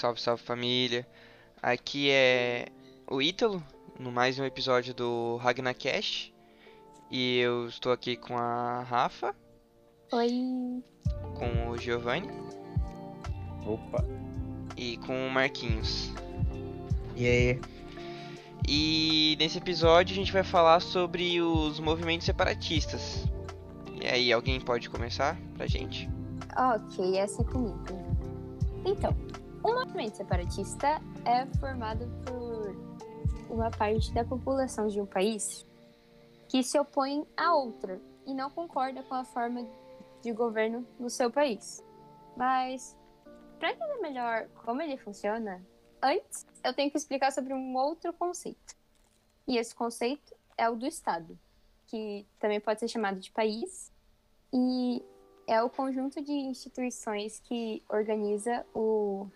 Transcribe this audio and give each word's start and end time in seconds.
salve, 0.00 0.18
salve 0.18 0.42
família. 0.42 1.06
Aqui 1.62 2.10
é 2.10 2.68
o 3.06 3.20
Ítalo, 3.20 3.62
no 3.98 4.10
mais 4.10 4.38
um 4.38 4.44
episódio 4.46 4.94
do 4.94 5.36
Ragnar 5.36 5.76
Cash. 5.76 6.32
E 7.10 7.38
eu 7.40 7.66
estou 7.68 7.92
aqui 7.92 8.16
com 8.16 8.38
a 8.38 8.82
Rafa, 8.82 9.36
Oi. 10.12 10.82
com 11.34 11.68
o 11.68 11.76
Giovanni 11.76 12.30
Opa. 13.66 14.02
e 14.74 14.96
com 14.98 15.26
o 15.26 15.30
Marquinhos. 15.30 16.10
E 17.14 17.26
aí? 17.26 17.60
E 18.66 19.36
nesse 19.38 19.58
episódio 19.58 20.14
a 20.14 20.16
gente 20.16 20.32
vai 20.32 20.44
falar 20.44 20.80
sobre 20.80 21.42
os 21.42 21.78
movimentos 21.78 22.24
separatistas. 22.24 23.26
E 24.00 24.06
aí, 24.06 24.32
alguém 24.32 24.58
pode 24.58 24.88
começar 24.88 25.38
pra 25.58 25.66
gente? 25.66 26.08
Ok, 26.56 27.18
essa 27.18 27.42
é 27.42 27.44
comigo. 27.44 27.84
Então, 28.86 29.14
um 29.64 29.74
movimento 29.74 30.16
separatista 30.16 31.00
é 31.24 31.46
formado 31.58 32.06
por 32.24 33.54
uma 33.54 33.70
parte 33.70 34.12
da 34.12 34.24
população 34.24 34.88
de 34.88 35.00
um 35.00 35.06
país 35.06 35.66
que 36.48 36.62
se 36.62 36.78
opõe 36.78 37.26
a 37.36 37.54
outra 37.54 38.00
e 38.26 38.34
não 38.34 38.50
concorda 38.50 39.02
com 39.02 39.14
a 39.14 39.24
forma 39.24 39.66
de 40.22 40.32
governo 40.32 40.86
no 40.98 41.10
seu 41.10 41.30
país. 41.30 41.84
Mas, 42.36 42.96
para 43.58 43.72
entender 43.72 43.98
melhor 43.98 44.48
como 44.64 44.80
ele 44.82 44.96
funciona, 44.96 45.64
antes 46.02 46.46
eu 46.64 46.72
tenho 46.72 46.90
que 46.90 46.96
explicar 46.96 47.30
sobre 47.32 47.52
um 47.52 47.76
outro 47.76 48.12
conceito. 48.12 48.74
E 49.46 49.58
esse 49.58 49.74
conceito 49.74 50.34
é 50.56 50.68
o 50.68 50.76
do 50.76 50.86
Estado, 50.86 51.38
que 51.86 52.26
também 52.38 52.60
pode 52.60 52.80
ser 52.80 52.88
chamado 52.88 53.18
de 53.20 53.30
país, 53.30 53.92
e 54.52 55.04
é 55.46 55.62
o 55.62 55.68
conjunto 55.68 56.22
de 56.22 56.32
instituições 56.32 57.40
que 57.40 57.82
organiza 57.88 58.64
o 58.74 59.28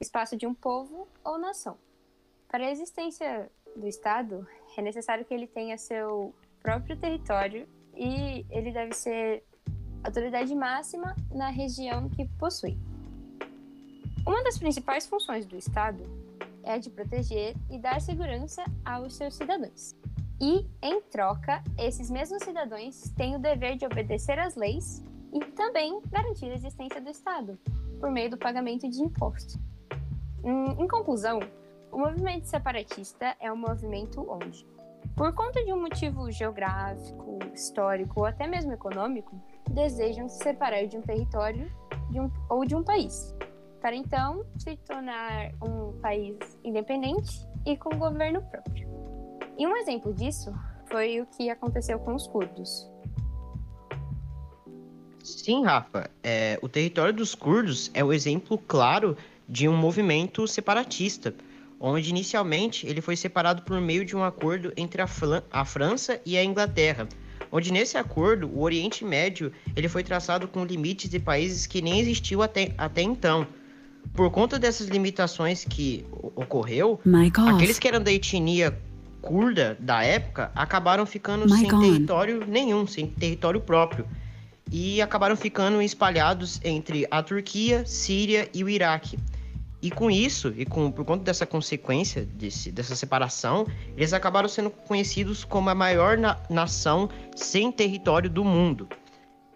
espaço 0.00 0.36
de 0.36 0.46
um 0.46 0.54
povo 0.54 1.08
ou 1.24 1.38
nação. 1.38 1.76
Para 2.48 2.66
a 2.66 2.70
existência 2.70 3.50
do 3.74 3.86
Estado, 3.86 4.46
é 4.76 4.82
necessário 4.82 5.24
que 5.24 5.34
ele 5.34 5.46
tenha 5.46 5.76
seu 5.76 6.34
próprio 6.62 6.96
território 6.96 7.68
e 7.94 8.44
ele 8.50 8.72
deve 8.72 8.92
ser 8.92 9.44
autoridade 10.04 10.54
máxima 10.54 11.14
na 11.30 11.48
região 11.48 12.08
que 12.08 12.26
possui. 12.38 12.78
Uma 14.26 14.42
das 14.42 14.58
principais 14.58 15.06
funções 15.06 15.46
do 15.46 15.56
Estado 15.56 16.02
é 16.62 16.72
a 16.72 16.78
de 16.78 16.90
proteger 16.90 17.54
e 17.70 17.78
dar 17.78 18.00
segurança 18.00 18.64
aos 18.84 19.14
seus 19.14 19.34
cidadãos. 19.34 19.94
E, 20.40 20.66
em 20.82 21.00
troca, 21.02 21.62
esses 21.78 22.10
mesmos 22.10 22.42
cidadãos 22.42 23.02
têm 23.16 23.36
o 23.36 23.38
dever 23.38 23.76
de 23.76 23.86
obedecer 23.86 24.38
às 24.38 24.54
leis 24.54 25.02
e 25.32 25.40
também 25.52 26.00
garantir 26.10 26.46
a 26.46 26.54
existência 26.54 27.00
do 27.00 27.08
Estado, 27.08 27.58
por 27.98 28.10
meio 28.10 28.30
do 28.30 28.36
pagamento 28.36 28.88
de 28.88 29.00
impostos. 29.00 29.56
Hum, 30.46 30.76
Em 30.78 30.86
conclusão, 30.86 31.40
o 31.90 31.98
movimento 31.98 32.44
separatista 32.44 33.34
é 33.40 33.52
um 33.52 33.56
movimento 33.56 34.24
onde, 34.30 34.64
por 35.16 35.32
conta 35.34 35.64
de 35.64 35.72
um 35.72 35.80
motivo 35.82 36.30
geográfico, 36.30 37.40
histórico 37.52 38.20
ou 38.20 38.26
até 38.26 38.46
mesmo 38.46 38.72
econômico, 38.72 39.34
desejam 39.68 40.28
se 40.28 40.38
separar 40.38 40.86
de 40.86 40.96
um 40.96 41.02
território 41.02 41.68
de 42.10 42.20
um- 42.20 42.30
ou 42.48 42.64
de 42.64 42.76
um 42.76 42.84
país, 42.84 43.34
para 43.80 43.96
então 43.96 44.46
se 44.56 44.76
tornar 44.76 45.50
um 45.60 45.98
país 46.00 46.36
independente 46.62 47.44
e 47.64 47.76
com 47.76 47.98
governo 47.98 48.40
próprio. 48.42 48.88
E 49.58 49.66
um 49.66 49.76
exemplo 49.76 50.14
disso 50.14 50.54
foi 50.88 51.20
o 51.20 51.26
que 51.26 51.50
aconteceu 51.50 51.98
com 51.98 52.14
os 52.14 52.28
curdos. 52.28 52.88
Sim, 55.24 55.64
Rafa. 55.64 56.08
É, 56.22 56.56
o 56.62 56.68
território 56.68 57.12
dos 57.12 57.34
curdos 57.34 57.90
é 57.92 58.04
o 58.04 58.12
exemplo 58.12 58.56
claro 58.56 59.16
de 59.48 59.68
um 59.68 59.76
movimento 59.76 60.46
separatista, 60.46 61.34
onde 61.78 62.10
inicialmente 62.10 62.86
ele 62.86 63.00
foi 63.00 63.16
separado 63.16 63.62
por 63.62 63.80
meio 63.80 64.04
de 64.04 64.16
um 64.16 64.24
acordo 64.24 64.72
entre 64.76 65.02
a, 65.02 65.08
a 65.50 65.64
França 65.64 66.20
e 66.24 66.36
a 66.36 66.44
Inglaterra, 66.44 67.08
onde 67.50 67.72
nesse 67.72 67.96
acordo 67.96 68.48
o 68.48 68.62
Oriente 68.62 69.04
Médio 69.04 69.52
ele 69.74 69.88
foi 69.88 70.02
traçado 70.02 70.48
com 70.48 70.64
limites 70.64 71.08
de 71.08 71.18
países 71.18 71.66
que 71.66 71.82
nem 71.82 72.00
existiam 72.00 72.42
até, 72.42 72.74
até 72.76 73.02
então. 73.02 73.46
Por 74.14 74.30
conta 74.30 74.58
dessas 74.58 74.86
limitações 74.86 75.64
que 75.64 76.06
ocorreu. 76.34 77.00
Aqueles 77.48 77.78
que 77.78 77.88
eram 77.88 78.00
da 78.00 78.12
etnia 78.12 78.76
curda 79.20 79.76
da 79.80 80.04
época 80.04 80.52
acabaram 80.54 81.04
ficando 81.04 81.44
My 81.44 81.58
sem 81.58 81.68
God. 81.68 81.80
território 81.80 82.46
nenhum, 82.46 82.86
sem 82.86 83.08
território 83.08 83.60
próprio. 83.60 84.06
E 84.70 85.02
acabaram 85.02 85.36
ficando 85.36 85.82
espalhados 85.82 86.60
entre 86.64 87.06
a 87.10 87.22
Turquia, 87.22 87.84
Síria 87.84 88.48
e 88.54 88.64
o 88.64 88.68
Iraque. 88.68 89.18
E 89.86 89.90
com 89.92 90.10
isso, 90.10 90.52
e 90.56 90.66
com, 90.66 90.90
por 90.90 91.04
conta 91.04 91.22
dessa 91.22 91.46
consequência, 91.46 92.24
desse, 92.24 92.72
dessa 92.72 92.96
separação, 92.96 93.64
eles 93.96 94.12
acabaram 94.12 94.48
sendo 94.48 94.68
conhecidos 94.68 95.44
como 95.44 95.70
a 95.70 95.76
maior 95.76 96.18
na- 96.18 96.36
nação 96.50 97.08
sem 97.36 97.70
território 97.70 98.28
do 98.28 98.44
mundo. 98.44 98.88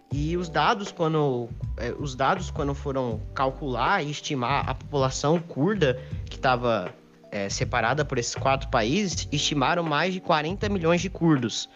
E 0.09 0.37
os 0.37 0.47
dados, 0.47 0.89
quando, 0.89 1.49
eh, 1.75 1.93
os 1.99 2.15
dados, 2.15 2.49
quando 2.49 2.73
foram 2.73 3.21
calcular 3.35 4.01
e 4.01 4.09
estimar 4.09 4.69
a 4.69 4.73
população 4.73 5.37
curda 5.37 6.01
que 6.29 6.37
estava 6.37 6.95
é, 7.29 7.49
separada 7.49 8.05
por 8.05 8.17
esses 8.17 8.33
quatro 8.35 8.69
países, 8.69 9.27
estimaram 9.33 9.83
mais 9.83 10.13
de 10.13 10.21
40 10.21 10.69
milhões 10.69 11.01
de 11.01 11.09
curdos. 11.09 11.69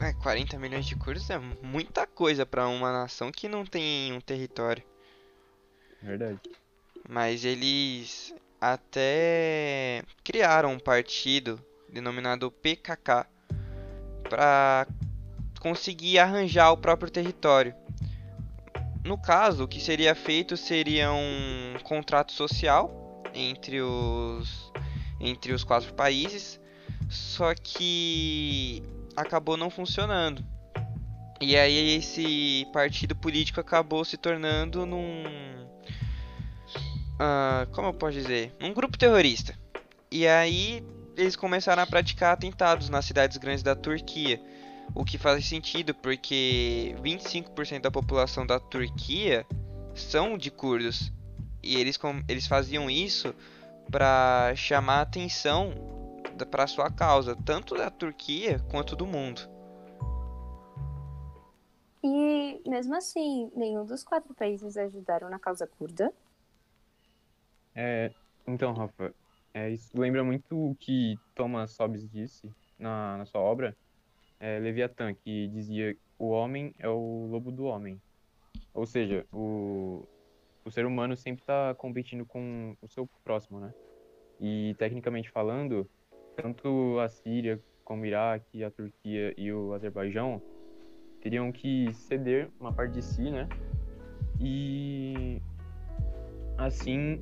É, 0.00 0.12
40 0.12 0.56
milhões 0.56 0.86
de 0.86 0.94
curdos 0.94 1.28
é 1.30 1.40
muita 1.64 2.06
coisa 2.06 2.46
pra 2.46 2.68
uma 2.68 2.92
nação 2.92 3.32
que 3.32 3.48
não 3.48 3.66
tem 3.66 4.12
um 4.12 4.20
território. 4.20 4.84
Verdade. 6.02 6.38
Mas 7.08 7.44
eles 7.44 8.34
até 8.60 10.02
criaram 10.22 10.72
um 10.72 10.78
partido 10.78 11.60
denominado 11.88 12.50
PKK 12.50 13.26
para 14.28 14.86
conseguir 15.60 16.18
arranjar 16.18 16.70
o 16.72 16.76
próprio 16.76 17.10
território. 17.10 17.74
No 19.04 19.18
caso, 19.18 19.64
o 19.64 19.68
que 19.68 19.80
seria 19.80 20.14
feito 20.14 20.56
seria 20.56 21.12
um 21.12 21.74
contrato 21.82 22.32
social 22.32 23.24
entre 23.34 23.80
os 23.80 24.70
entre 25.18 25.52
os 25.52 25.62
quatro 25.62 25.92
países, 25.92 26.58
só 27.08 27.54
que 27.54 28.82
acabou 29.14 29.56
não 29.56 29.68
funcionando. 29.68 30.42
E 31.40 31.56
aí 31.56 31.96
esse 31.96 32.66
partido 32.72 33.16
político 33.16 33.60
acabou 33.60 34.04
se 34.04 34.16
tornando 34.16 34.84
num 34.84 35.24
ah, 37.22 37.66
como 37.72 37.88
eu 37.88 37.92
posso 37.92 38.14
dizer, 38.14 38.50
um 38.58 38.72
grupo 38.72 38.96
terrorista. 38.96 39.54
E 40.10 40.26
aí 40.26 40.82
eles 41.18 41.36
começaram 41.36 41.82
a 41.82 41.86
praticar 41.86 42.32
atentados 42.32 42.88
nas 42.88 43.04
cidades 43.04 43.36
grandes 43.36 43.62
da 43.62 43.76
Turquia, 43.76 44.40
o 44.94 45.04
que 45.04 45.18
faz 45.18 45.46
sentido 45.46 45.94
porque 45.94 46.96
25% 47.02 47.82
da 47.82 47.90
população 47.90 48.46
da 48.46 48.58
Turquia 48.58 49.46
são 49.94 50.38
de 50.38 50.50
curdos 50.50 51.12
e 51.62 51.76
eles 51.76 51.98
eles 52.26 52.46
faziam 52.46 52.88
isso 52.88 53.34
para 53.90 54.54
chamar 54.56 55.02
atenção 55.02 55.74
para 56.50 56.66
sua 56.66 56.90
causa, 56.90 57.36
tanto 57.44 57.76
da 57.76 57.90
Turquia 57.90 58.58
quanto 58.70 58.96
do 58.96 59.06
mundo. 59.06 59.42
E, 62.02 62.60
mesmo 62.66 62.94
assim, 62.94 63.50
nenhum 63.54 63.84
dos 63.84 64.02
quatro 64.02 64.34
países 64.34 64.76
ajudaram 64.76 65.28
na 65.28 65.38
causa 65.38 65.66
curda. 65.66 66.12
É, 67.74 68.10
então, 68.46 68.72
Rafa, 68.72 69.14
é, 69.52 69.70
isso 69.70 69.98
lembra 69.98 70.24
muito 70.24 70.70
o 70.70 70.74
que 70.76 71.18
Thomas 71.34 71.76
Hobbes 71.78 72.08
disse 72.08 72.50
na, 72.78 73.18
na 73.18 73.26
sua 73.26 73.40
obra, 73.40 73.76
é, 74.38 74.58
Leviatã, 74.58 75.12
que 75.12 75.48
dizia 75.48 75.96
o 76.18 76.28
homem 76.28 76.74
é 76.78 76.88
o 76.88 77.26
lobo 77.30 77.50
do 77.50 77.64
homem. 77.64 78.00
Ou 78.72 78.86
seja, 78.86 79.26
o, 79.32 80.06
o 80.64 80.70
ser 80.70 80.86
humano 80.86 81.16
sempre 81.16 81.42
está 81.42 81.74
competindo 81.74 82.24
com 82.24 82.76
o 82.80 82.88
seu 82.88 83.08
próximo, 83.22 83.60
né? 83.60 83.74
E, 84.40 84.74
tecnicamente 84.78 85.30
falando, 85.30 85.88
tanto 86.34 86.98
a 86.98 87.08
Síria 87.08 87.62
como 87.84 88.02
o 88.02 88.06
Iraque, 88.06 88.64
a 88.64 88.70
Turquia 88.70 89.34
e 89.36 89.52
o 89.52 89.74
Azerbaijão 89.74 90.40
teriam 91.20 91.50
que 91.52 91.92
ceder 91.92 92.48
uma 92.58 92.72
parte 92.72 92.94
de 92.94 93.02
si, 93.02 93.30
né? 93.30 93.48
E 94.40 95.40
assim 96.56 97.20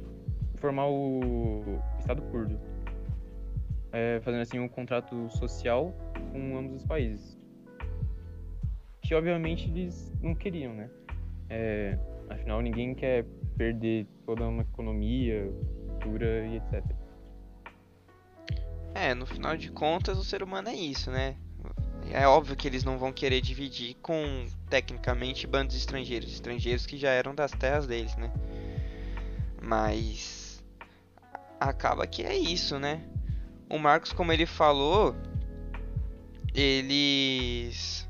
formar 0.56 0.88
o 0.88 1.80
Estado 1.98 2.22
curdo, 2.22 2.58
é, 3.92 4.20
fazendo 4.22 4.42
assim 4.42 4.58
um 4.58 4.68
contrato 4.68 5.28
social 5.30 5.94
com 6.32 6.56
ambos 6.56 6.76
os 6.76 6.84
países, 6.84 7.38
que 9.02 9.14
obviamente 9.14 9.68
eles 9.70 10.12
não 10.20 10.34
queriam, 10.34 10.74
né? 10.74 10.90
É, 11.48 11.98
afinal, 12.28 12.60
ninguém 12.60 12.94
quer 12.94 13.24
perder 13.56 14.06
toda 14.26 14.46
uma 14.46 14.62
economia, 14.62 15.50
cultura 15.88 16.46
e 16.46 16.56
etc. 16.56 16.84
É, 18.94 19.14
no 19.14 19.26
final 19.26 19.56
de 19.56 19.70
contas, 19.70 20.18
o 20.18 20.24
ser 20.24 20.42
humano 20.42 20.68
é 20.68 20.74
isso, 20.74 21.10
né? 21.10 21.36
É 22.12 22.26
óbvio 22.26 22.56
que 22.56 22.66
eles 22.66 22.84
não 22.84 22.98
vão 22.98 23.12
querer 23.12 23.40
dividir 23.40 23.96
com, 24.02 24.46
tecnicamente, 24.68 25.46
bandos 25.46 25.76
estrangeiros. 25.76 26.32
Estrangeiros 26.32 26.86
que 26.86 26.96
já 26.96 27.10
eram 27.10 27.34
das 27.34 27.52
terras 27.52 27.86
deles, 27.86 28.16
né? 28.16 28.32
Mas 29.60 30.62
acaba 31.60 32.06
que 32.06 32.22
é 32.22 32.36
isso, 32.36 32.78
né? 32.78 33.02
O 33.68 33.78
Marcos, 33.78 34.12
como 34.12 34.32
ele 34.32 34.46
falou, 34.46 35.14
eles 36.54 38.08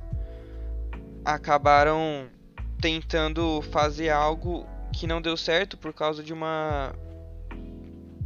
acabaram 1.25 2.29
tentando 2.81 3.61
fazer 3.63 4.11
algo 4.11 4.67
que 4.93 5.07
não 5.07 5.21
deu 5.21 5.37
certo 5.37 5.77
por 5.77 5.93
causa 5.93 6.23
de 6.23 6.33
uma 6.33 6.95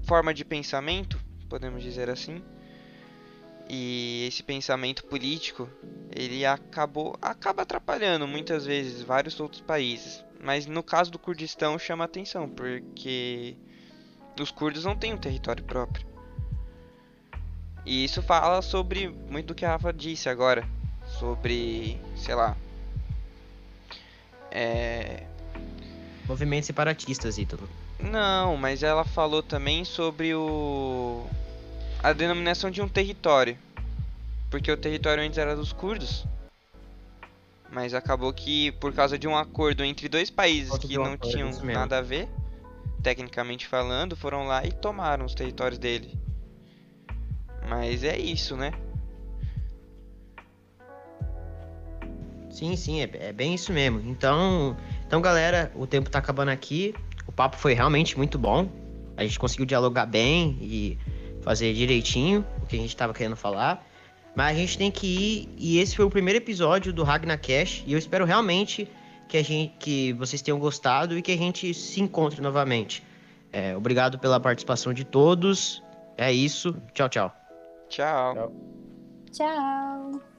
forma 0.05 0.35
de 0.35 0.45
pensamento, 0.45 1.19
podemos 1.49 1.83
dizer 1.83 2.11
assim. 2.11 2.43
E 3.69 4.12
esse 4.27 4.43
pensamento 4.43 5.05
político, 5.05 5.69
ele 6.15 6.45
acabou 6.45 7.17
acaba 7.21 7.63
atrapalhando 7.63 8.27
muitas 8.27 8.67
vezes 8.67 9.03
vários 9.03 9.39
outros 9.41 9.61
países. 9.61 10.25
Mas 10.43 10.67
no 10.67 10.83
caso 10.83 11.11
do 11.11 11.19
Kurdistão 11.19 11.79
chama 11.79 12.05
atenção, 12.05 12.49
porque 12.49 13.57
os 14.41 14.51
curdos 14.51 14.85
não 14.85 14.97
têm 14.97 15.15
um 15.15 15.19
território 15.19 15.63
próprio. 15.65 16.07
E 17.85 18.05
isso 18.05 18.23
fala 18.23 18.63
sobre 18.63 19.09
muito 19.09 19.47
do 19.47 19.55
que 19.55 19.65
a 19.65 19.71
Rafa 19.71 19.93
disse 19.93 20.29
agora, 20.29 20.69
sobre, 21.19 22.01
sei 22.17 22.35
lá, 22.35 22.57
é... 24.53 25.23
Movimentos 26.29 26.67
separatistas, 26.67 27.39
Ítalo. 27.39 27.69
Não, 27.99 28.57
mas 28.57 28.83
ela 28.83 29.05
falou 29.05 29.43
também 29.43 29.85
sobre 29.85 30.35
o 30.35 31.27
a 32.03 32.13
denominação 32.13 32.71
de 32.71 32.83
um 32.83 32.89
território. 32.89 33.57
Porque 34.53 34.71
o 34.71 34.77
território 34.77 35.25
antes 35.25 35.39
era 35.39 35.57
dos 35.57 35.73
curdos. 35.73 36.27
Mas 37.71 37.95
acabou 37.95 38.31
que 38.35 38.71
por 38.73 38.93
causa 38.93 39.19
de 39.19 39.27
um 39.27 39.35
acordo 39.35 39.83
entre 39.83 40.11
dois 40.11 40.29
países 40.29 40.77
que 40.77 40.99
não 40.99 41.17
tinham 41.17 41.51
nada 41.65 41.97
a 41.97 42.03
ver, 42.03 42.29
tecnicamente 43.03 43.67
falando, 43.67 44.15
foram 44.15 44.47
lá 44.47 44.63
e 44.63 44.71
tomaram 44.71 45.25
os 45.25 45.35
territórios 45.35 45.79
dele. 45.79 46.19
Mas 47.67 48.05
é 48.05 48.19
isso, 48.19 48.55
né? 48.55 48.73
Sim, 52.51 52.77
sim, 52.77 53.01
é, 53.01 53.11
é, 53.15 53.33
bem 53.33 53.55
isso 53.55 53.73
mesmo. 53.73 54.03
Então, 54.05 54.77
então, 55.07 55.23
galera, 55.23 55.73
o 55.75 55.87
tempo 55.87 56.11
tá 56.11 56.19
acabando 56.19 56.51
aqui. 56.51 56.95
O 57.27 57.33
papo 57.33 57.57
foi 57.57 57.73
realmente 57.73 58.19
muito 58.19 58.39
bom. 58.39 58.69
A 59.17 59.23
gente 59.23 59.39
conseguiu 59.39 59.65
dialogar 59.65 60.05
bem 60.05 60.59
e 60.61 60.99
fazer 61.41 61.73
direitinho 61.73 62.45
o 62.63 62.67
que 62.67 62.77
a 62.77 62.79
gente 62.79 62.95
tava 62.95 63.15
querendo 63.15 63.35
falar. 63.35 63.91
Mas 64.35 64.57
a 64.57 64.59
gente 64.59 64.79
tem 64.79 64.91
que 64.91 65.07
ir 65.07 65.49
e 65.59 65.79
esse 65.79 65.95
foi 65.95 66.05
o 66.05 66.11
primeiro 66.11 66.39
episódio 66.39 66.93
do 66.93 67.03
Ragnar 67.03 67.41
Cash 67.41 67.85
e 67.87 67.93
eu 67.93 67.99
espero 67.99 68.25
realmente 68.25 68.89
que 69.29 69.37
a 69.37 69.43
gente 69.43 69.75
que 69.79 70.13
vocês 70.15 70.41
tenham 70.43 70.59
gostado 70.59 71.17
e 71.17 71.23
que 71.23 71.33
a 71.33 71.37
gente 71.37 71.73
se 71.75 72.01
encontre 72.01 72.41
novamente. 72.41 73.03
É, 73.53 73.77
obrigado 73.77 74.19
pela 74.19 74.41
participação 74.41 74.95
de 74.95 75.05
todos. 75.05 75.83
É 76.17 76.33
isso. 76.33 76.75
Tchau, 76.95 77.09
tchau. 77.09 77.33
Tchau. 77.89 78.35
Tchau. 78.35 78.53
tchau. 79.33 80.32